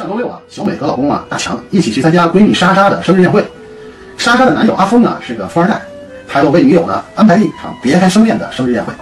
[0.00, 3.44] 上周六啊，小美和老公啊大强一起去参加闺蜜莎莎的生日宴会。
[4.16, 5.78] 莎莎的男友阿峰啊是个富二代，
[6.26, 8.94] 他又为女友呢安排了一场别开生面的生日宴会。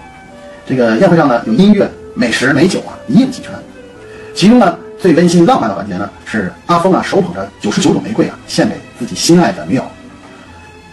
[0.67, 3.53] 这个宴会上呢有音乐、美食、美酒啊一应俱全。
[4.35, 9.85] 其中呢最温馨浪漫的环节呢是阿峰啊手捧着九十九朵玫瑰啊献给自己心爱的女友，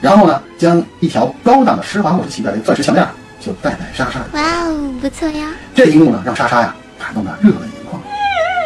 [0.01, 3.07] 然后呢将一条高档的施华洛世奇的钻石项链
[3.39, 4.25] 就戴在莎莎的。
[4.33, 5.49] 哇哦，不错呀！
[5.73, 7.99] 这一幕呢让莎莎呀感动得热泪盈眶，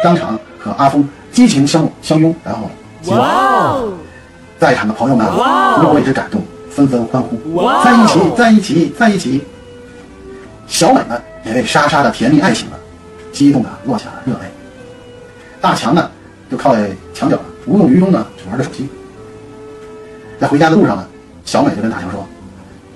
[0.04, 1.06] 当场和阿峰
[1.40, 2.68] 激情相相拥，然后。
[4.58, 5.26] 在场的朋友们
[5.80, 7.38] 若为之感动，纷纷欢呼
[7.82, 9.40] ：“在一起，在一起，在一起！”
[10.68, 12.76] 小美呢也为莎莎的甜蜜爱情呢
[13.32, 14.40] 激动的落下了热泪。
[15.62, 16.10] 大强呢
[16.50, 18.86] 就靠在墙角无动于衷的玩着手机。
[20.38, 21.06] 在回家的路上呢，
[21.46, 22.22] 小美就跟大强说：“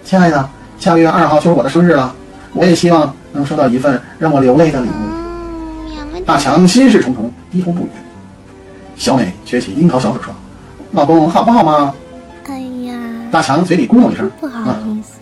[0.04, 0.46] 亲爱的，
[0.78, 2.14] 下个月二号就是我的生日了，
[2.52, 7.88] 我也希望能收到一份让我流泪的礼物。”大强心事重重，低头不语。
[8.96, 10.32] 小美撅起樱桃小嘴说
[10.92, 11.94] ：“老公好不好嘛
[12.46, 12.94] 哎呀，？”
[13.30, 14.96] 大强嘴里咕哝一声：“不好嗯。
[14.98, 15.14] 意思，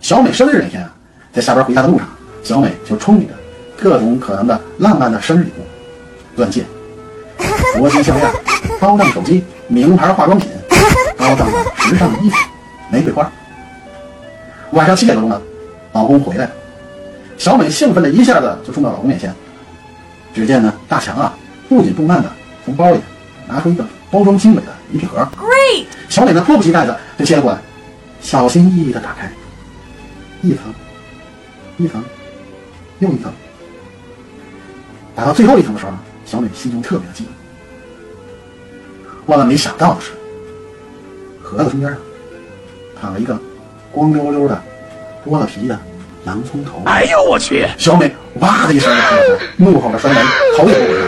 [0.00, 0.92] 小美生日那天啊，
[1.32, 2.08] 在下班回家的路上，
[2.42, 3.34] 小美就憧憬着
[3.80, 6.64] 各种可能的浪漫的生日礼物：钻戒、
[7.76, 8.30] 铂金项链、
[8.80, 10.48] 高档手机、名牌化妆品、
[11.16, 12.36] 高档的时尚衣服、
[12.90, 13.30] 玫瑰花。
[14.72, 15.40] 晚上七点多钟呢，
[15.92, 16.50] 老公回来了，
[17.38, 19.32] 小美兴奋的一下子就冲到老公面前。
[20.34, 21.32] 只见呢，大强啊，
[21.68, 22.30] 不紧不慢的
[22.64, 23.00] 从包里
[23.46, 25.18] 拿出一个包装精美的礼品盒。
[25.36, 25.86] Great！
[26.08, 27.58] 小美呢，迫不及待的就接了过来，
[28.20, 29.32] 小心翼翼的打开，
[30.42, 30.74] 一层，
[31.78, 32.02] 一层，
[32.98, 33.32] 又一层。
[35.14, 35.92] 打到最后一层的时候，
[36.24, 37.32] 小美心中特别的激动。
[39.26, 40.12] 万万没想到的是，
[41.42, 41.96] 盒子中间啊，
[43.00, 43.38] 躺了一个
[43.90, 44.62] 光溜溜的、
[45.24, 45.78] 剥了皮的
[46.24, 46.82] 洋葱头。
[46.86, 47.66] 哎呦我去！
[47.78, 48.90] 小美哇的一声
[49.56, 50.24] 怒吼着摔门，
[50.56, 50.98] 头也不回